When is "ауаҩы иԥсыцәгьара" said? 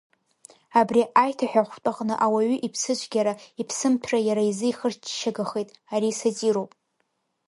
2.25-3.33